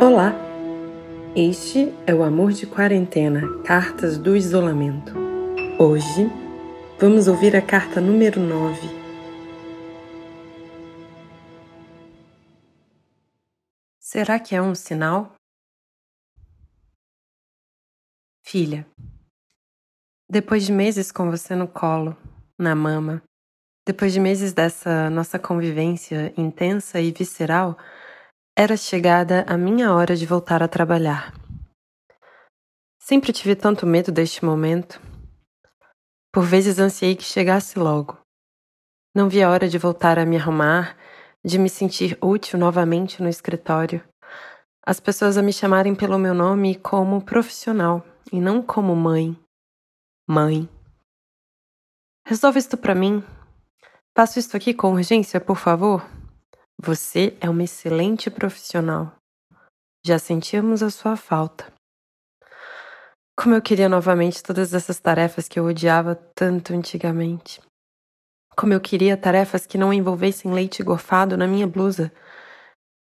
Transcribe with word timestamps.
Olá! 0.00 0.32
Este 1.34 1.92
é 2.06 2.14
o 2.14 2.22
Amor 2.22 2.52
de 2.52 2.68
Quarentena 2.68 3.40
Cartas 3.64 4.16
do 4.16 4.36
Isolamento. 4.36 5.12
Hoje 5.76 6.30
vamos 7.00 7.26
ouvir 7.26 7.56
a 7.56 7.60
carta 7.60 8.00
número 8.00 8.40
9. 8.40 8.78
Será 13.98 14.38
que 14.38 14.54
é 14.54 14.62
um 14.62 14.72
sinal? 14.72 15.34
Filha, 18.46 18.86
depois 20.30 20.64
de 20.64 20.70
meses 20.70 21.10
com 21.10 21.28
você 21.28 21.56
no 21.56 21.66
colo, 21.66 22.16
na 22.56 22.72
mama, 22.76 23.20
depois 23.84 24.12
de 24.12 24.20
meses 24.20 24.52
dessa 24.52 25.10
nossa 25.10 25.40
convivência 25.40 26.32
intensa 26.36 27.00
e 27.00 27.10
visceral, 27.10 27.76
era 28.60 28.76
chegada 28.76 29.44
a 29.46 29.56
minha 29.56 29.94
hora 29.94 30.16
de 30.16 30.26
voltar 30.26 30.64
a 30.64 30.66
trabalhar. 30.66 31.32
Sempre 32.98 33.32
tive 33.32 33.54
tanto 33.54 33.86
medo 33.86 34.10
deste 34.10 34.44
momento. 34.44 35.00
Por 36.32 36.42
vezes 36.42 36.80
ansiei 36.80 37.14
que 37.14 37.22
chegasse 37.22 37.78
logo. 37.78 38.18
Não 39.14 39.28
vi 39.28 39.44
a 39.44 39.48
hora 39.48 39.68
de 39.68 39.78
voltar 39.78 40.18
a 40.18 40.26
me 40.26 40.36
arrumar, 40.36 40.96
de 41.44 41.56
me 41.56 41.70
sentir 41.70 42.18
útil 42.20 42.58
novamente 42.58 43.22
no 43.22 43.28
escritório. 43.28 44.02
As 44.84 44.98
pessoas 44.98 45.38
a 45.38 45.42
me 45.42 45.52
chamarem 45.52 45.94
pelo 45.94 46.18
meu 46.18 46.34
nome 46.34 46.74
como 46.74 47.24
profissional 47.24 48.04
e 48.32 48.40
não 48.40 48.60
como 48.60 48.96
mãe. 48.96 49.38
Mãe. 50.28 50.68
Resolve 52.26 52.58
isto 52.58 52.76
para 52.76 52.96
mim. 52.96 53.22
Faço 54.16 54.40
isto 54.40 54.56
aqui 54.56 54.74
com 54.74 54.94
urgência, 54.94 55.40
por 55.40 55.56
favor. 55.56 56.17
Você 56.80 57.36
é 57.40 57.50
uma 57.50 57.64
excelente 57.64 58.30
profissional. 58.30 59.12
Já 60.06 60.16
sentíamos 60.16 60.80
a 60.80 60.90
sua 60.90 61.16
falta. 61.16 61.66
Como 63.36 63.52
eu 63.56 63.60
queria 63.60 63.88
novamente 63.88 64.44
todas 64.44 64.72
essas 64.72 65.00
tarefas 65.00 65.48
que 65.48 65.58
eu 65.58 65.64
odiava 65.64 66.14
tanto 66.14 66.72
antigamente. 66.72 67.60
Como 68.56 68.72
eu 68.72 68.80
queria 68.80 69.16
tarefas 69.16 69.66
que 69.66 69.76
não 69.76 69.92
envolvessem 69.92 70.52
leite 70.52 70.80
gorfado 70.84 71.36
na 71.36 71.48
minha 71.48 71.66
blusa. 71.66 72.12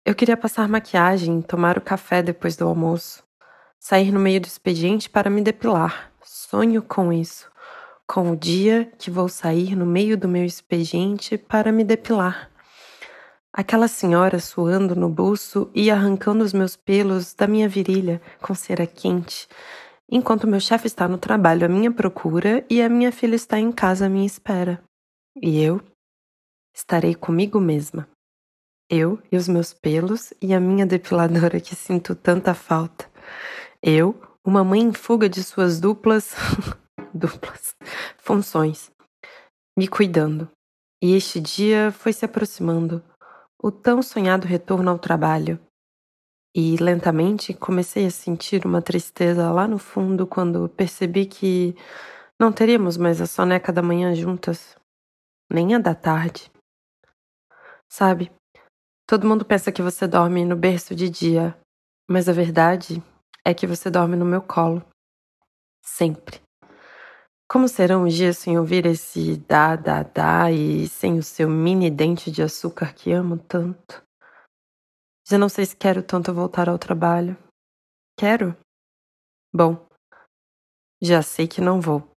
Eu 0.07 0.15
queria 0.15 0.39
passar 0.39 0.67
maquiagem, 0.69 1.43
tomar 1.43 1.77
o 1.77 1.83
café 1.83 2.23
depois 2.23 2.57
do 2.57 2.67
almoço, 2.67 3.23
sair 3.79 4.11
no 4.11 4.19
meio 4.19 4.41
do 4.41 4.47
expediente 4.47 5.11
para 5.11 5.29
me 5.29 5.43
depilar. 5.43 6.11
Sonho 6.23 6.83
com 6.83 7.13
isso. 7.13 7.51
Com 8.09 8.31
o 8.31 8.37
dia 8.37 8.91
que 8.99 9.11
vou 9.11 9.29
sair 9.29 9.77
no 9.77 9.85
meio 9.85 10.17
do 10.17 10.27
meu 10.27 10.47
expediente 10.47 11.37
para 11.37 11.71
me 11.71 11.85
depilar. 11.85 12.56
Aquela 13.57 13.89
senhora 13.89 14.39
suando 14.39 14.95
no 14.95 15.09
buço 15.09 15.71
e 15.75 15.91
arrancando 15.91 16.45
os 16.45 16.53
meus 16.53 16.77
pelos 16.77 17.33
da 17.33 17.47
minha 17.47 17.67
virilha 17.67 18.21
com 18.39 18.55
cera 18.55 18.87
quente, 18.87 19.49
enquanto 20.11 20.47
meu 20.47 20.61
chefe 20.61 20.87
está 20.87 21.09
no 21.09 21.17
trabalho 21.17 21.65
à 21.65 21.69
minha 21.69 21.91
procura 21.91 22.67
e 22.69 22.83
a 22.83 22.89
minha 22.91 23.11
filha 23.11 23.35
está 23.35 23.59
em 23.59 23.73
casa 23.73 24.05
à 24.05 24.09
minha 24.11 24.27
espera. 24.27 24.83
E 25.43 25.59
eu 25.63 25.81
estarei 26.77 27.15
comigo 27.15 27.59
mesma. 27.59 28.07
Eu 28.91 29.23
e 29.33 29.39
os 29.39 29.49
meus 29.49 29.73
pelos 29.73 30.35
e 30.39 30.53
a 30.53 30.61
minha 30.61 30.85
depiladora 30.85 31.59
que 31.59 31.75
sinto 31.75 32.15
tanta 32.15 32.53
falta. 32.53 33.11
Eu, 33.83 34.21
uma 34.45 34.63
mãe 34.63 34.83
em 34.83 34.93
fuga 34.93 35.31
de 35.31 35.43
suas 35.43 35.81
duplas 35.81 36.35
duplas 37.11 37.75
funções, 38.19 38.91
me 39.79 39.89
cuidando. 39.89 40.47
E 41.03 41.15
este 41.15 41.41
dia 41.41 41.91
foi 41.91 42.13
se 42.13 42.27
aproximando 42.27 43.03
o 43.63 43.71
tão 43.71 44.03
sonhado 44.03 44.47
retorno 44.47 44.91
ao 44.91 44.99
trabalho. 44.99 45.59
E 46.55 46.77
lentamente 46.77 47.53
comecei 47.53 48.07
a 48.07 48.11
sentir 48.11 48.65
uma 48.65 48.81
tristeza 48.81 49.51
lá 49.51 49.69
no 49.69 49.79
fundo 49.79 50.27
quando 50.27 50.69
percebi 50.71 51.27
que 51.27 51.75
não 52.41 52.53
teríamos 52.53 52.97
mais 52.97 53.21
a 53.21 53.27
soneca 53.27 53.73
da 53.73 53.83
manhã 53.83 54.15
juntas, 54.15 54.77
nem 55.51 55.75
a 55.75 55.79
da 55.79 55.95
tarde. 55.95 56.51
Sabe, 57.89 58.33
todo 59.07 59.27
mundo 59.27 59.45
pensa 59.45 59.71
que 59.71 59.83
você 59.83 60.07
dorme 60.07 60.45
no 60.45 60.57
berço 60.57 60.95
de 60.95 61.09
dia, 61.09 61.57
mas 62.09 62.29
a 62.29 62.33
verdade 62.33 63.03
é 63.45 63.55
que 63.55 63.67
você 63.67 63.91
dorme 63.91 64.17
no 64.17 64.25
meu 64.25 64.43
colo. 64.43 64.85
Sempre. 65.83 66.46
Como 67.49 67.69
serão 67.69 68.05
os 68.05 68.15
dias 68.15 68.39
sem 68.39 68.59
ouvir 68.59 68.87
esse 68.87 69.37
dá, 69.37 69.77
dá, 69.77 70.03
dá 70.03 70.51
e 70.51 70.89
sem 70.89 71.17
o 71.17 71.23
seu 71.23 71.49
mini 71.49 71.89
dente 71.89 72.29
de 72.29 72.43
açúcar 72.43 72.93
que 72.93 73.13
amo 73.13 73.39
tanto? 73.39 74.03
Já 75.29 75.39
não 75.39 75.49
sei 75.49 75.65
se 75.65 75.77
quero 75.77 76.03
tanto 76.03 76.35
voltar 76.35 76.69
ao 76.69 76.79
trabalho. 76.79 77.37
Quero? 78.19 78.57
Bom, 79.55 79.87
já 81.01 81.23
sei 81.23 81.47
que 81.47 81.61
não 81.61 81.81
vou. 81.81 82.11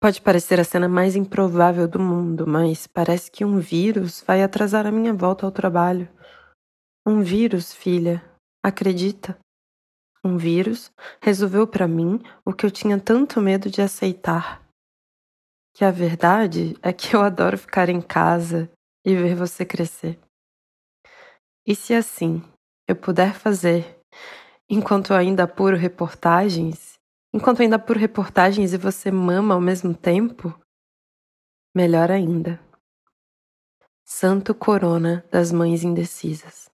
Pode 0.00 0.22
parecer 0.22 0.58
a 0.58 0.64
cena 0.64 0.88
mais 0.88 1.16
improvável 1.16 1.86
do 1.86 1.98
mundo, 1.98 2.46
mas 2.46 2.86
parece 2.86 3.30
que 3.30 3.44
um 3.44 3.58
vírus 3.58 4.22
vai 4.22 4.42
atrasar 4.42 4.86
a 4.86 4.92
minha 4.92 5.12
volta 5.12 5.44
ao 5.44 5.52
trabalho. 5.52 6.08
Um 7.06 7.22
vírus, 7.22 7.74
filha. 7.74 8.24
Acredita? 8.64 9.38
Um 10.26 10.36
vírus 10.36 10.90
resolveu 11.22 11.68
para 11.68 11.86
mim 11.86 12.20
o 12.44 12.52
que 12.52 12.66
eu 12.66 12.70
tinha 12.70 12.98
tanto 12.98 13.40
medo 13.40 13.70
de 13.70 13.80
aceitar. 13.80 14.60
Que 15.72 15.84
a 15.84 15.92
verdade 15.92 16.76
é 16.82 16.92
que 16.92 17.14
eu 17.14 17.22
adoro 17.22 17.56
ficar 17.56 17.88
em 17.88 18.00
casa 18.00 18.68
e 19.04 19.14
ver 19.14 19.36
você 19.36 19.64
crescer. 19.64 20.18
E 21.64 21.76
se 21.76 21.94
assim 21.94 22.42
eu 22.88 22.96
puder 22.96 23.34
fazer, 23.34 24.00
enquanto 24.68 25.12
eu 25.12 25.16
ainda 25.16 25.44
apuro 25.44 25.76
reportagens, 25.76 26.94
enquanto 27.32 27.60
eu 27.60 27.62
ainda 27.62 27.76
apuro 27.76 28.00
reportagens 28.00 28.72
e 28.72 28.76
você 28.76 29.12
mama 29.12 29.54
ao 29.54 29.60
mesmo 29.60 29.94
tempo, 29.94 30.52
melhor 31.72 32.10
ainda. 32.10 32.60
Santo 34.04 34.52
Corona 34.56 35.24
das 35.30 35.52
Mães 35.52 35.84
Indecisas. 35.84 36.68